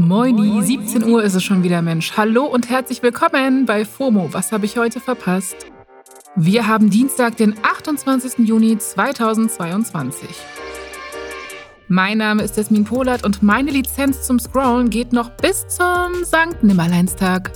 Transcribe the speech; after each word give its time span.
Moini, 0.00 0.62
17 0.62 1.04
Uhr 1.04 1.22
ist 1.22 1.34
es 1.34 1.44
schon 1.44 1.62
wieder, 1.62 1.82
Mensch. 1.82 2.16
Hallo 2.16 2.46
und 2.46 2.70
herzlich 2.70 3.02
willkommen 3.02 3.66
bei 3.66 3.84
FOMO. 3.84 4.32
Was 4.32 4.50
habe 4.50 4.64
ich 4.64 4.78
heute 4.78 4.98
verpasst? 4.98 5.66
Wir 6.34 6.66
haben 6.66 6.88
Dienstag, 6.88 7.36
den 7.36 7.54
28. 7.62 8.46
Juni 8.46 8.78
2022. 8.78 10.28
Mein 11.88 12.18
Name 12.18 12.42
ist 12.42 12.56
Jasmin 12.56 12.84
Polat 12.84 13.24
und 13.24 13.42
meine 13.42 13.70
Lizenz 13.70 14.22
zum 14.22 14.38
Scrollen 14.38 14.88
geht 14.88 15.12
noch 15.12 15.30
bis 15.36 15.66
zum 15.68 16.24
St. 16.24 16.62
Nimmerleinstag. 16.62 17.52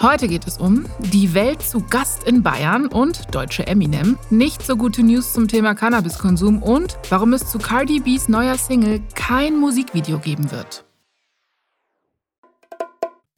Heute 0.00 0.28
geht 0.28 0.46
es 0.46 0.58
um 0.58 0.86
die 1.12 1.34
Welt 1.34 1.60
zu 1.60 1.84
Gast 1.90 2.22
in 2.24 2.42
Bayern 2.42 2.86
und 2.86 3.34
deutsche 3.34 3.66
Eminem, 3.66 4.16
nicht 4.30 4.64
so 4.64 4.76
gute 4.76 5.02
News 5.02 5.32
zum 5.32 5.48
Thema 5.48 5.74
Cannabiskonsum 5.74 6.62
und 6.62 6.96
warum 7.08 7.32
es 7.32 7.50
zu 7.50 7.58
Cardi 7.58 7.98
B's 7.98 8.28
neuer 8.28 8.56
Single 8.56 9.00
kein 9.14 9.58
Musikvideo 9.58 10.18
geben 10.18 10.52
wird. 10.52 10.84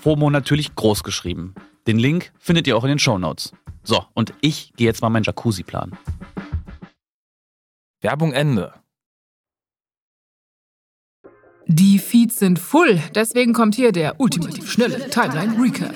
FOMO 0.00 0.30
natürlich 0.30 0.74
groß 0.74 1.02
geschrieben. 1.02 1.54
Den 1.86 1.98
Link 1.98 2.32
findet 2.38 2.66
ihr 2.66 2.76
auch 2.76 2.84
in 2.84 2.90
den 2.90 2.98
Show 2.98 3.18
Notes. 3.18 3.52
So, 3.82 4.04
und 4.14 4.32
ich 4.40 4.72
gehe 4.76 4.86
jetzt 4.86 5.02
mal 5.02 5.10
meinen 5.10 5.24
Jacuzzi 5.24 5.62
planen. 5.62 5.96
Werbung 8.00 8.32
Ende. 8.32 8.74
Die 11.66 11.98
Feeds 11.98 12.38
sind 12.38 12.58
full, 12.58 13.00
deswegen 13.14 13.52
kommt 13.52 13.74
hier 13.74 13.92
der 13.92 14.20
ultimativ 14.20 14.70
schnelle 14.70 15.10
Timeline 15.10 15.60
Recap. 15.60 15.94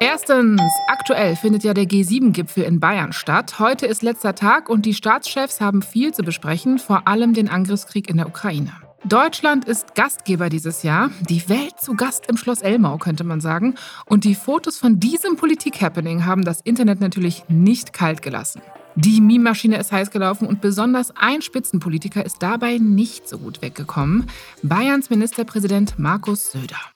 Erstens, 0.00 0.60
aktuell 0.88 1.34
findet 1.34 1.64
ja 1.64 1.72
der 1.72 1.84
G7-Gipfel 1.84 2.62
in 2.64 2.78
Bayern 2.78 3.12
statt. 3.12 3.58
Heute 3.58 3.86
ist 3.86 4.02
letzter 4.02 4.34
Tag 4.34 4.68
und 4.68 4.86
die 4.86 4.94
Staatschefs 4.94 5.60
haben 5.60 5.82
viel 5.82 6.12
zu 6.12 6.22
besprechen, 6.22 6.78
vor 6.78 7.08
allem 7.08 7.32
den 7.32 7.48
Angriffskrieg 7.48 8.08
in 8.08 8.18
der 8.18 8.28
Ukraine. 8.28 8.83
Deutschland 9.06 9.66
ist 9.66 9.94
Gastgeber 9.94 10.48
dieses 10.48 10.82
Jahr. 10.82 11.10
Die 11.28 11.46
Welt 11.50 11.78
zu 11.78 11.94
Gast 11.94 12.26
im 12.26 12.38
Schloss 12.38 12.62
Elmau, 12.62 12.96
könnte 12.96 13.22
man 13.22 13.42
sagen. 13.42 13.74
Und 14.06 14.24
die 14.24 14.34
Fotos 14.34 14.78
von 14.78 14.98
diesem 14.98 15.36
Politik-Happening 15.36 16.24
haben 16.24 16.42
das 16.42 16.62
Internet 16.62 17.00
natürlich 17.00 17.44
nicht 17.48 17.92
kalt 17.92 18.22
gelassen. 18.22 18.62
Die 18.96 19.20
Meme-Maschine 19.20 19.76
ist 19.78 19.92
heiß 19.92 20.10
gelaufen 20.10 20.46
und 20.48 20.62
besonders 20.62 21.12
ein 21.16 21.42
Spitzenpolitiker 21.42 22.24
ist 22.24 22.42
dabei 22.42 22.78
nicht 22.78 23.28
so 23.28 23.38
gut 23.38 23.60
weggekommen. 23.60 24.26
Bayerns 24.62 25.10
Ministerpräsident 25.10 25.98
Markus 25.98 26.52
Söder. 26.52 26.93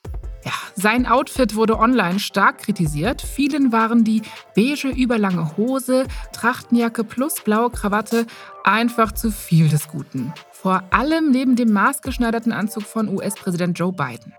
Sein 0.80 1.06
Outfit 1.06 1.56
wurde 1.56 1.76
online 1.76 2.20
stark 2.20 2.58
kritisiert. 2.58 3.20
Vielen 3.20 3.72
waren 3.72 4.04
die 4.04 4.22
beige 4.54 4.86
überlange 4.86 5.56
Hose, 5.56 6.06
Trachtenjacke 6.32 7.02
plus 7.02 7.40
blaue 7.40 7.70
Krawatte 7.70 8.28
einfach 8.62 9.10
zu 9.10 9.32
viel 9.32 9.68
des 9.68 9.88
Guten. 9.88 10.32
Vor 10.52 10.84
allem 10.90 11.32
neben 11.32 11.56
dem 11.56 11.72
maßgeschneiderten 11.72 12.52
Anzug 12.52 12.84
von 12.84 13.08
US-Präsident 13.08 13.76
Joe 13.76 13.92
Biden. 13.92 14.34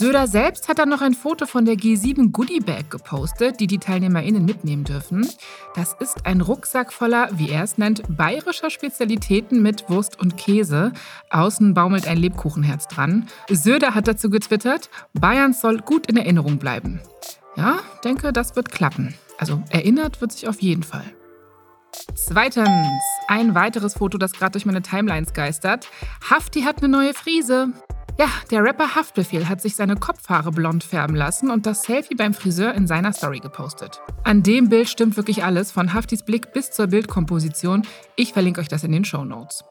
Söder 0.00 0.26
selbst 0.26 0.66
hat 0.70 0.78
dann 0.78 0.88
noch 0.88 1.02
ein 1.02 1.12
Foto 1.12 1.44
von 1.44 1.66
der 1.66 1.74
G7 1.74 2.32
Goodie 2.32 2.60
Bag 2.60 2.88
gepostet, 2.88 3.60
die 3.60 3.66
die 3.66 3.76
TeilnehmerInnen 3.76 4.42
mitnehmen 4.42 4.82
dürfen. 4.82 5.28
Das 5.74 5.94
ist 6.00 6.24
ein 6.24 6.40
Rucksack 6.40 6.90
voller, 6.90 7.28
wie 7.34 7.50
er 7.50 7.64
es 7.64 7.76
nennt, 7.76 8.16
bayerischer 8.16 8.70
Spezialitäten 8.70 9.60
mit 9.60 9.90
Wurst 9.90 10.18
und 10.18 10.38
Käse. 10.38 10.94
Außen 11.28 11.74
baumelt 11.74 12.08
ein 12.08 12.16
Lebkuchenherz 12.16 12.88
dran. 12.88 13.28
Söder 13.50 13.94
hat 13.94 14.08
dazu 14.08 14.30
getwittert, 14.30 14.88
Bayern 15.12 15.52
soll 15.52 15.82
gut 15.82 16.06
in 16.06 16.16
Erinnerung 16.16 16.56
bleiben. 16.56 17.02
Ja, 17.56 17.80
denke, 18.02 18.32
das 18.32 18.56
wird 18.56 18.72
klappen. 18.72 19.12
Also 19.36 19.62
erinnert 19.68 20.22
wird 20.22 20.32
sich 20.32 20.48
auf 20.48 20.62
jeden 20.62 20.82
Fall. 20.82 21.04
Zweitens, 22.14 22.70
ein 23.28 23.54
weiteres 23.54 23.98
Foto, 23.98 24.16
das 24.16 24.32
gerade 24.32 24.52
durch 24.52 24.64
meine 24.64 24.80
Timelines 24.80 25.34
geistert. 25.34 25.88
Hafti 26.30 26.62
hat 26.62 26.78
eine 26.78 26.88
neue 26.88 27.12
Frise. 27.12 27.74
Ja, 28.20 28.28
der 28.50 28.62
Rapper 28.62 28.96
Haftbefehl 28.96 29.48
hat 29.48 29.62
sich 29.62 29.76
seine 29.76 29.96
Kopfhaare 29.96 30.50
blond 30.50 30.84
färben 30.84 31.16
lassen 31.16 31.50
und 31.50 31.64
das 31.64 31.84
Selfie 31.84 32.14
beim 32.14 32.34
Friseur 32.34 32.74
in 32.74 32.86
seiner 32.86 33.14
Story 33.14 33.38
gepostet. 33.38 34.02
An 34.24 34.42
dem 34.42 34.68
Bild 34.68 34.90
stimmt 34.90 35.16
wirklich 35.16 35.42
alles, 35.42 35.72
von 35.72 35.94
Haftis 35.94 36.22
Blick 36.22 36.52
bis 36.52 36.70
zur 36.70 36.88
Bildkomposition. 36.88 37.80
Ich 38.16 38.34
verlinke 38.34 38.60
euch 38.60 38.68
das 38.68 38.84
in 38.84 38.92
den 38.92 39.06
Show 39.06 39.24
Notes. 39.24 39.64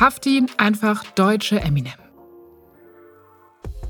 Hafti, 0.00 0.46
einfach 0.56 1.04
deutsche 1.10 1.60
Eminem. 1.60 1.92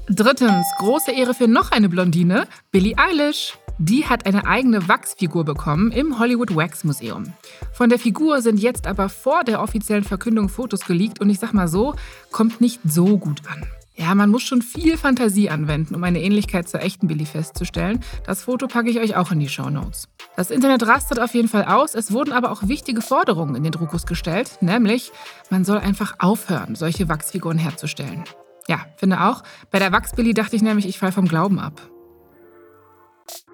Drittens, 0.08 0.66
große 0.78 1.12
Ehre 1.12 1.32
für 1.32 1.46
noch 1.46 1.70
eine 1.70 1.88
Blondine, 1.88 2.48
Billie 2.72 2.98
Eilish. 2.98 3.56
Die 3.78 4.06
hat 4.06 4.26
eine 4.26 4.44
eigene 4.44 4.88
Wachsfigur 4.88 5.44
bekommen 5.44 5.92
im 5.92 6.18
Hollywood 6.18 6.56
Wax 6.56 6.82
Museum. 6.82 7.32
Von 7.72 7.90
der 7.90 8.00
Figur 8.00 8.42
sind 8.42 8.58
jetzt 8.58 8.88
aber 8.88 9.08
vor 9.08 9.44
der 9.44 9.62
offiziellen 9.62 10.02
Verkündung 10.02 10.48
Fotos 10.48 10.80
geleakt 10.80 11.20
und 11.20 11.30
ich 11.30 11.38
sag 11.38 11.52
mal 11.52 11.68
so, 11.68 11.94
kommt 12.32 12.60
nicht 12.60 12.80
so 12.84 13.18
gut 13.18 13.42
an. 13.48 13.64
Ja, 13.96 14.12
man 14.14 14.28
muss 14.28 14.42
schon 14.42 14.60
viel 14.60 14.98
Fantasie 14.98 15.50
anwenden, 15.50 15.94
um 15.94 16.02
eine 16.02 16.20
Ähnlichkeit 16.20 16.68
zur 16.68 16.82
echten 16.82 17.06
Billy 17.06 17.26
festzustellen. 17.26 18.00
Das 18.26 18.42
Foto 18.42 18.66
packe 18.66 18.90
ich 18.90 18.98
euch 18.98 19.14
auch 19.14 19.30
in 19.30 19.38
die 19.38 19.48
Show 19.48 19.70
Notes. 19.70 20.08
Das 20.36 20.50
Internet 20.50 20.84
rastet 20.84 21.20
auf 21.20 21.32
jeden 21.32 21.48
Fall 21.48 21.64
aus. 21.64 21.94
Es 21.94 22.10
wurden 22.10 22.32
aber 22.32 22.50
auch 22.50 22.66
wichtige 22.66 23.02
Forderungen 23.02 23.54
in 23.54 23.62
den 23.62 23.70
Druckus 23.70 24.04
gestellt, 24.04 24.58
nämlich 24.60 25.12
man 25.48 25.64
soll 25.64 25.78
einfach 25.78 26.14
aufhören, 26.18 26.74
solche 26.74 27.08
Wachsfiguren 27.08 27.58
herzustellen. 27.58 28.24
Ja, 28.66 28.80
finde 28.96 29.20
auch. 29.20 29.44
Bei 29.70 29.78
der 29.78 29.92
Wachsbilly 29.92 30.34
dachte 30.34 30.56
ich 30.56 30.62
nämlich, 30.62 30.88
ich 30.88 30.98
falle 30.98 31.12
vom 31.12 31.28
Glauben 31.28 31.60
ab. 31.60 31.80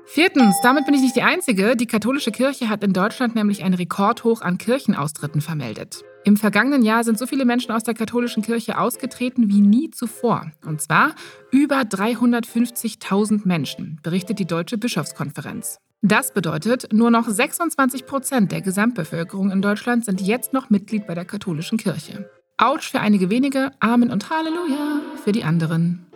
Viertens, 0.07 0.57
damit 0.63 0.87
bin 0.87 0.95
ich 0.95 1.03
nicht 1.03 1.17
die 1.17 1.23
Einzige. 1.23 1.77
Die 1.77 1.87
katholische 1.87 2.33
Kirche 2.33 2.69
hat 2.69 2.83
in 2.83 2.93
Deutschland 2.93 3.35
nämlich 3.35 3.63
ein 3.63 3.75
Rekordhoch 3.75 4.41
an 4.41 4.59
Kirchenaustritten 4.59 5.41
vermeldet. 5.41 6.03
Im 6.23 6.37
vergangenen 6.37 6.83
Jahr 6.83 7.03
sind 7.03 7.19
so 7.19 7.27
viele 7.27 7.47
Menschen 7.47 7.73
aus 7.73 7.83
der 7.83 7.95
katholischen 7.95 8.43
Kirche 8.43 8.79
ausgetreten 8.79 9.49
wie 9.49 9.61
nie 9.61 9.91
zuvor. 9.91 10.53
Und 10.67 10.83
zwar 10.83 11.15
über 11.51 11.81
350.000 11.81 13.43
Menschen, 13.45 13.99
berichtet 14.03 14.39
die 14.39 14.47
Deutsche 14.47 14.77
Bischofskonferenz. 14.77 15.79
Das 16.03 16.33
bedeutet, 16.33 16.93
nur 16.93 17.11
noch 17.11 17.29
26 17.29 18.07
Prozent 18.07 18.53
der 18.53 18.61
Gesamtbevölkerung 18.61 19.51
in 19.51 19.63
Deutschland 19.63 20.05
sind 20.05 20.21
jetzt 20.21 20.53
noch 20.53 20.71
Mitglied 20.71 21.07
bei 21.07 21.15
der 21.15 21.25
katholischen 21.25 21.79
Kirche. 21.79 22.31
Autsch 22.59 22.91
für 22.91 23.01
einige 23.01 23.31
wenige, 23.31 23.73
Amen 23.81 24.11
und 24.11 24.29
Halleluja 24.29 25.01
für 25.25 25.33
die 25.33 25.45
anderen. 25.45 26.07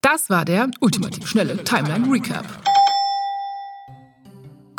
Das 0.00 0.30
war 0.30 0.46
der 0.46 0.70
ultimativ 0.80 1.26
schnelle 1.26 1.62
Timeline 1.62 2.10
Recap. 2.10 2.46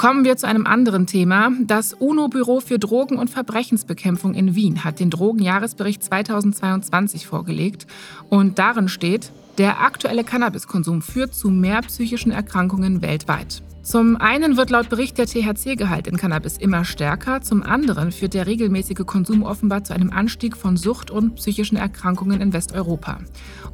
Kommen 0.01 0.25
wir 0.25 0.35
zu 0.35 0.47
einem 0.47 0.65
anderen 0.65 1.05
Thema. 1.05 1.51
Das 1.61 1.93
UNO-Büro 1.93 2.59
für 2.59 2.79
Drogen- 2.79 3.19
und 3.19 3.29
Verbrechensbekämpfung 3.29 4.33
in 4.33 4.55
Wien 4.55 4.83
hat 4.83 4.99
den 4.99 5.11
Drogenjahresbericht 5.11 6.03
2022 6.03 7.27
vorgelegt. 7.27 7.85
Und 8.27 8.57
darin 8.57 8.87
steht, 8.87 9.31
der 9.59 9.81
aktuelle 9.81 10.23
Cannabiskonsum 10.23 11.03
führt 11.03 11.35
zu 11.35 11.51
mehr 11.51 11.81
psychischen 11.83 12.31
Erkrankungen 12.31 13.03
weltweit. 13.03 13.61
Zum 13.83 14.17
einen 14.17 14.57
wird 14.57 14.71
laut 14.71 14.89
Bericht 14.89 15.19
der 15.19 15.27
THC-Gehalt 15.27 16.07
in 16.07 16.17
Cannabis 16.17 16.57
immer 16.57 16.83
stärker, 16.83 17.41
zum 17.41 17.61
anderen 17.61 18.11
führt 18.11 18.33
der 18.33 18.47
regelmäßige 18.47 19.05
Konsum 19.05 19.43
offenbar 19.43 19.83
zu 19.83 19.93
einem 19.93 20.09
Anstieg 20.09 20.57
von 20.57 20.77
Sucht 20.77 21.11
und 21.11 21.35
psychischen 21.35 21.77
Erkrankungen 21.77 22.41
in 22.41 22.53
Westeuropa. 22.53 23.19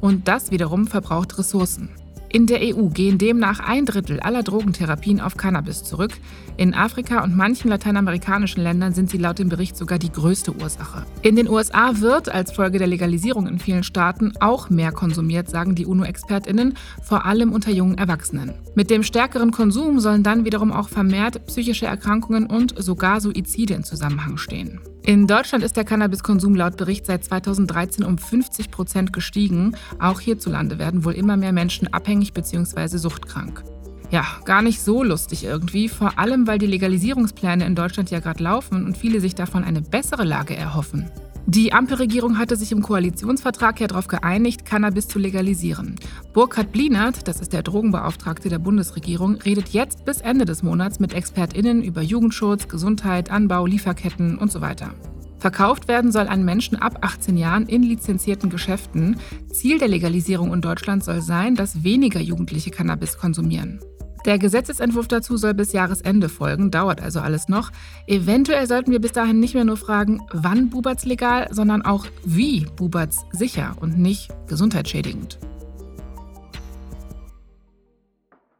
Und 0.02 0.28
das 0.28 0.50
wiederum 0.50 0.88
verbraucht 0.88 1.38
Ressourcen. 1.38 1.88
In 2.30 2.46
der 2.46 2.60
EU 2.60 2.88
gehen 2.88 3.16
demnach 3.16 3.58
ein 3.60 3.86
Drittel 3.86 4.20
aller 4.20 4.42
Drogentherapien 4.42 5.18
auf 5.18 5.38
Cannabis 5.38 5.82
zurück. 5.82 6.12
In 6.58 6.74
Afrika 6.74 7.24
und 7.24 7.34
manchen 7.34 7.70
lateinamerikanischen 7.70 8.62
Ländern 8.62 8.92
sind 8.92 9.08
sie 9.08 9.16
laut 9.16 9.38
dem 9.38 9.48
Bericht 9.48 9.78
sogar 9.78 9.98
die 9.98 10.12
größte 10.12 10.54
Ursache. 10.54 11.06
In 11.22 11.36
den 11.36 11.48
USA 11.48 12.00
wird 12.00 12.28
als 12.28 12.52
Folge 12.52 12.78
der 12.78 12.86
Legalisierung 12.86 13.46
in 13.46 13.58
vielen 13.58 13.82
Staaten 13.82 14.32
auch 14.40 14.68
mehr 14.68 14.92
konsumiert, 14.92 15.48
sagen 15.48 15.74
die 15.74 15.86
UNO-Expertinnen, 15.86 16.74
vor 17.02 17.24
allem 17.24 17.50
unter 17.50 17.70
jungen 17.70 17.96
Erwachsenen. 17.96 18.52
Mit 18.74 18.90
dem 18.90 19.04
stärkeren 19.04 19.50
Konsum 19.50 19.98
sollen 19.98 20.22
dann 20.22 20.44
wiederum 20.44 20.70
auch 20.70 20.90
vermehrt 20.90 21.46
psychische 21.46 21.86
Erkrankungen 21.86 22.44
und 22.46 22.74
sogar 22.76 23.22
Suizide 23.22 23.72
in 23.72 23.84
Zusammenhang 23.84 24.36
stehen. 24.36 24.80
In 25.08 25.26
Deutschland 25.26 25.64
ist 25.64 25.78
der 25.78 25.86
Cannabiskonsum 25.86 26.54
laut 26.54 26.76
Bericht 26.76 27.06
seit 27.06 27.24
2013 27.24 28.04
um 28.04 28.18
50 28.18 28.70
Prozent 28.70 29.10
gestiegen. 29.10 29.74
Auch 29.98 30.20
hierzulande 30.20 30.78
werden 30.78 31.02
wohl 31.02 31.14
immer 31.14 31.38
mehr 31.38 31.54
Menschen 31.54 31.90
abhängig 31.90 32.34
bzw. 32.34 32.98
suchtkrank. 32.98 33.64
Ja, 34.10 34.26
gar 34.44 34.60
nicht 34.60 34.82
so 34.82 35.02
lustig 35.02 35.44
irgendwie, 35.44 35.88
vor 35.88 36.18
allem 36.18 36.46
weil 36.46 36.58
die 36.58 36.66
Legalisierungspläne 36.66 37.64
in 37.64 37.74
Deutschland 37.74 38.10
ja 38.10 38.20
gerade 38.20 38.44
laufen 38.44 38.84
und 38.84 38.98
viele 38.98 39.20
sich 39.20 39.34
davon 39.34 39.64
eine 39.64 39.80
bessere 39.80 40.24
Lage 40.24 40.54
erhoffen. 40.54 41.10
Die 41.50 41.72
Ampelregierung 41.72 42.36
hatte 42.36 42.56
sich 42.56 42.72
im 42.72 42.82
Koalitionsvertrag 42.82 43.80
ja 43.80 43.86
darauf 43.86 44.06
geeinigt, 44.06 44.66
Cannabis 44.66 45.08
zu 45.08 45.18
legalisieren. 45.18 45.96
Burkhard 46.34 46.72
Blinert, 46.72 47.26
das 47.26 47.40
ist 47.40 47.54
der 47.54 47.62
Drogenbeauftragte 47.62 48.50
der 48.50 48.58
Bundesregierung, 48.58 49.36
redet 49.36 49.70
jetzt 49.70 50.04
bis 50.04 50.20
Ende 50.20 50.44
des 50.44 50.62
Monats 50.62 51.00
mit 51.00 51.14
ExpertInnen 51.14 51.82
über 51.82 52.02
Jugendschutz, 52.02 52.68
Gesundheit, 52.68 53.30
Anbau, 53.30 53.64
Lieferketten 53.64 54.36
und 54.36 54.52
so 54.52 54.60
weiter. 54.60 54.92
Verkauft 55.38 55.88
werden 55.88 56.12
soll 56.12 56.28
an 56.28 56.44
Menschen 56.44 56.76
ab 56.76 56.98
18 57.00 57.38
Jahren 57.38 57.64
in 57.64 57.82
lizenzierten 57.82 58.50
Geschäften. 58.50 59.18
Ziel 59.50 59.78
der 59.78 59.88
Legalisierung 59.88 60.52
in 60.52 60.60
Deutschland 60.60 61.02
soll 61.02 61.22
sein, 61.22 61.54
dass 61.54 61.82
weniger 61.82 62.20
Jugendliche 62.20 62.70
Cannabis 62.70 63.16
konsumieren. 63.16 63.80
Der 64.24 64.38
Gesetzesentwurf 64.38 65.08
dazu 65.08 65.36
soll 65.36 65.54
bis 65.54 65.72
Jahresende 65.72 66.28
folgen, 66.28 66.70
dauert 66.70 67.00
also 67.00 67.20
alles 67.20 67.48
noch. 67.48 67.70
Eventuell 68.06 68.66
sollten 68.66 68.90
wir 68.90 69.00
bis 69.00 69.12
dahin 69.12 69.40
nicht 69.40 69.54
mehr 69.54 69.64
nur 69.64 69.76
fragen, 69.76 70.20
wann 70.32 70.70
Buberts 70.70 71.04
legal, 71.04 71.48
sondern 71.50 71.82
auch 71.82 72.06
wie 72.24 72.66
Buberts 72.76 73.24
sicher 73.32 73.76
und 73.80 73.98
nicht 73.98 74.28
gesundheitsschädigend. 74.48 75.38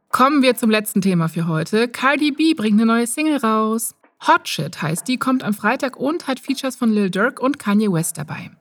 Kommen 0.09 0.41
wir 0.41 0.55
zum 0.55 0.69
letzten 0.69 1.01
Thema 1.01 1.29
für 1.29 1.47
heute. 1.47 1.87
Cardi 1.87 2.31
B 2.31 2.53
bringt 2.53 2.79
eine 2.79 2.85
neue 2.85 3.07
Single 3.07 3.37
raus. 3.37 3.95
Hot 4.27 4.49
Shit 4.49 4.81
heißt 4.81 5.07
die, 5.07 5.17
kommt 5.17 5.43
am 5.43 5.53
Freitag 5.53 5.97
und 5.97 6.27
hat 6.27 6.39
Features 6.39 6.75
von 6.75 6.91
Lil 6.91 7.09
Durk 7.09 7.39
und 7.39 7.57
Kanye 7.57 7.91
West 7.91 8.17
dabei. 8.17 8.51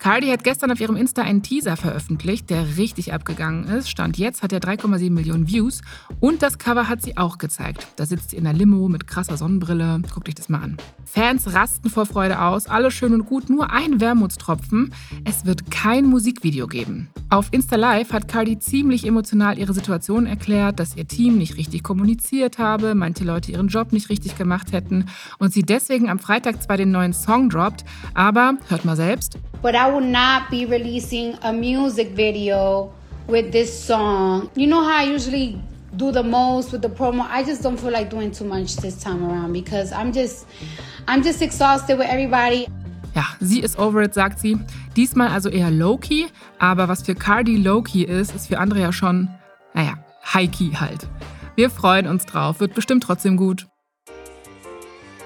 Cardi 0.00 0.28
hat 0.28 0.44
gestern 0.44 0.72
auf 0.72 0.80
ihrem 0.80 0.96
Insta 0.96 1.20
einen 1.20 1.42
Teaser 1.42 1.76
veröffentlicht, 1.76 2.48
der 2.48 2.78
richtig 2.78 3.12
abgegangen 3.12 3.64
ist. 3.64 3.90
Stand 3.90 4.16
jetzt 4.16 4.42
hat 4.42 4.50
er 4.50 4.58
3,7 4.58 5.10
Millionen 5.10 5.46
Views 5.46 5.82
und 6.20 6.42
das 6.42 6.56
Cover 6.56 6.88
hat 6.88 7.02
sie 7.02 7.18
auch 7.18 7.36
gezeigt. 7.36 7.86
Da 7.96 8.06
sitzt 8.06 8.30
sie 8.30 8.36
in 8.36 8.44
der 8.44 8.54
Limo 8.54 8.88
mit 8.88 9.06
krasser 9.06 9.36
Sonnenbrille. 9.36 10.00
Guckt 10.12 10.26
euch 10.26 10.34
das 10.34 10.48
mal 10.48 10.62
an. 10.62 10.78
Fans 11.04 11.52
rasten 11.52 11.90
vor 11.90 12.06
Freude 12.06 12.40
aus, 12.40 12.66
alles 12.66 12.94
schön 12.94 13.12
und 13.12 13.26
gut, 13.26 13.50
nur 13.50 13.70
ein 13.72 14.00
Wermutstropfen. 14.00 14.94
Es 15.26 15.44
wird 15.44 15.70
kein 15.70 16.06
Musikvideo 16.06 16.66
geben. 16.66 17.10
Auf 17.32 17.46
Insta 17.52 17.76
Live 17.76 18.12
hat 18.12 18.26
Cardi 18.26 18.58
ziemlich 18.58 19.06
emotional 19.06 19.56
ihre 19.56 19.72
Situation 19.72 20.26
erklärt, 20.26 20.80
dass 20.80 20.96
ihr 20.96 21.06
Team 21.06 21.38
nicht 21.38 21.56
richtig 21.56 21.84
kommuniziert 21.84 22.58
habe, 22.58 22.96
manche 22.96 23.22
Leute 23.22 23.52
ihren 23.52 23.68
Job 23.68 23.92
nicht 23.92 24.08
richtig 24.08 24.36
gemacht 24.36 24.72
hätten 24.72 25.04
und 25.38 25.52
sie 25.52 25.62
deswegen 25.62 26.10
am 26.10 26.18
Freitag 26.18 26.60
zwar 26.60 26.76
den 26.76 26.90
neuen 26.90 27.12
Song 27.12 27.48
droppt, 27.48 27.84
aber 28.14 28.54
hört 28.68 28.84
mal 28.84 28.96
selbst. 28.96 29.38
But 29.62 29.74
I 29.74 29.94
will 29.94 30.04
not 30.04 30.50
be 30.50 30.68
releasing 30.68 31.36
a 31.42 31.52
music 31.52 32.16
video 32.16 32.92
with 33.28 33.52
this 33.52 33.86
song. 33.86 34.48
You 34.56 34.66
know 34.66 34.82
how 34.82 35.06
I 35.06 35.14
usually 35.14 35.56
do 35.96 36.10
the 36.10 36.24
most 36.24 36.72
with 36.72 36.82
the 36.82 36.88
promo? 36.88 37.24
I 37.32 37.44
just 37.44 37.62
don't 37.62 37.78
feel 37.78 37.92
like 37.92 38.10
doing 38.10 38.32
too 38.32 38.44
much 38.44 38.74
this 38.78 38.98
time 38.98 39.24
around 39.24 39.52
because 39.52 39.92
I'm 39.92 40.12
just 40.12 40.48
I'm 41.06 41.22
just 41.22 41.40
exhausted 41.42 41.96
with 41.96 42.08
everybody. 42.08 42.66
Ja, 43.14 43.24
sie 43.40 43.60
ist 43.60 43.78
over 43.78 44.02
it, 44.02 44.14
sagt 44.14 44.40
sie. 44.40 44.58
Diesmal 45.00 45.28
also 45.28 45.48
eher 45.48 45.70
low-key, 45.70 46.26
aber 46.58 46.88
was 46.88 47.00
für 47.00 47.14
Cardi 47.14 47.56
low-key 47.56 48.02
ist, 48.04 48.34
ist 48.34 48.48
für 48.48 48.58
andere 48.58 48.80
ja 48.80 48.92
schon, 48.92 49.30
naja, 49.72 49.94
high-key 50.34 50.72
halt. 50.72 51.08
Wir 51.56 51.70
freuen 51.70 52.06
uns 52.06 52.26
drauf, 52.26 52.60
wird 52.60 52.74
bestimmt 52.74 53.02
trotzdem 53.02 53.38
gut. 53.38 53.66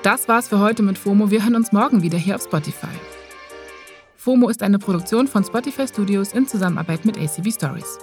Das 0.05 0.29
war's 0.29 0.47
für 0.47 0.61
heute 0.61 0.85
mit 0.85 0.97
FOMO. 0.97 1.33
Wir 1.33 1.43
hören 1.43 1.57
uns 1.57 1.73
morgen 1.73 2.03
wieder 2.03 2.17
hier 2.17 2.37
auf 2.37 2.45
Spotify. 2.45 2.87
FOMO 4.17 4.49
ist 4.49 4.63
eine 4.63 4.79
Produktion 4.79 5.27
von 5.27 5.43
Spotify 5.43 5.89
Studios 5.89 6.35
in 6.35 6.47
Zusammenarbeit 6.47 7.05
mit 7.05 7.19
ACV 7.19 7.53
Stories. 7.53 7.99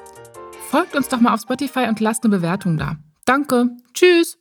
Folgt 0.69 0.93
uns 0.93 1.07
doch 1.07 1.21
mal 1.21 1.33
auf 1.33 1.39
Spotify 1.39 1.87
und 1.87 2.01
lasst 2.01 2.25
eine 2.25 2.35
Bewertung 2.35 2.75
da. 2.75 2.97
Danke. 3.23 3.69
Tschüss. 3.93 4.37